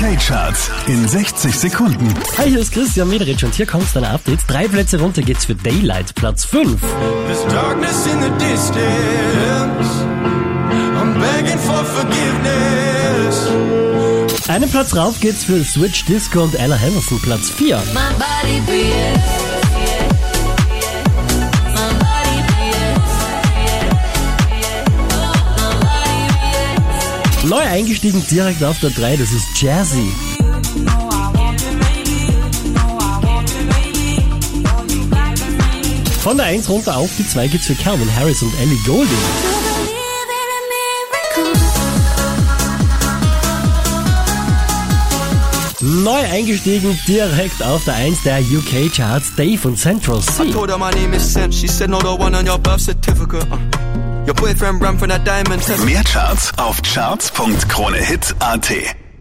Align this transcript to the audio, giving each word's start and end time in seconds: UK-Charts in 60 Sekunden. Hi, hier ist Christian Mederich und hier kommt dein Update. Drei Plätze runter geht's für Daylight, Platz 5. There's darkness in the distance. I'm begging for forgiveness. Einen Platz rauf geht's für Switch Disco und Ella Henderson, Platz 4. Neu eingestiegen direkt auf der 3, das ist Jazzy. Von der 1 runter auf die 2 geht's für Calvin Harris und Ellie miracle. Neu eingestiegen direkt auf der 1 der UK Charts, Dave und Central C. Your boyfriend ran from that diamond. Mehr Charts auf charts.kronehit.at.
UK-Charts 0.00 0.70
in 0.86 1.06
60 1.06 1.54
Sekunden. 1.54 2.14
Hi, 2.38 2.48
hier 2.48 2.60
ist 2.60 2.72
Christian 2.72 3.06
Mederich 3.08 3.44
und 3.44 3.54
hier 3.54 3.66
kommt 3.66 3.84
dein 3.94 4.04
Update. 4.04 4.40
Drei 4.46 4.66
Plätze 4.66 4.98
runter 4.98 5.20
geht's 5.20 5.44
für 5.44 5.54
Daylight, 5.54 6.14
Platz 6.14 6.46
5. 6.46 6.80
There's 7.26 7.44
darkness 7.52 8.06
in 8.06 8.22
the 8.22 8.30
distance. 8.38 8.80
I'm 10.96 11.12
begging 11.20 11.58
for 11.58 11.84
forgiveness. 11.84 13.50
Einen 14.48 14.70
Platz 14.70 14.96
rauf 14.96 15.20
geht's 15.20 15.44
für 15.44 15.62
Switch 15.62 16.06
Disco 16.06 16.44
und 16.44 16.54
Ella 16.54 16.76
Henderson, 16.76 17.20
Platz 17.20 17.50
4. 17.50 17.82
Neu 27.44 27.56
eingestiegen 27.56 28.22
direkt 28.30 28.62
auf 28.62 28.78
der 28.80 28.90
3, 28.90 29.16
das 29.16 29.32
ist 29.32 29.60
Jazzy. 29.60 30.12
Von 36.22 36.36
der 36.36 36.46
1 36.46 36.68
runter 36.68 36.98
auf 36.98 37.10
die 37.18 37.26
2 37.26 37.48
geht's 37.48 37.66
für 37.66 37.74
Calvin 37.74 38.14
Harris 38.14 38.42
und 38.42 38.52
Ellie 38.60 38.78
miracle. 38.86 39.16
Neu 45.80 46.20
eingestiegen 46.30 46.98
direkt 47.08 47.62
auf 47.62 47.84
der 47.84 47.94
1 47.94 48.22
der 48.22 48.40
UK 48.40 48.92
Charts, 48.94 49.34
Dave 49.34 49.66
und 49.66 49.78
Central 49.78 50.20
C. 50.20 50.42
Your 54.30 54.36
boyfriend 54.36 54.80
ran 54.80 54.96
from 54.96 55.08
that 55.08 55.24
diamond. 55.24 55.60
Mehr 55.84 56.04
Charts 56.04 56.56
auf 56.56 56.80
charts.kronehit.at. 56.82 58.99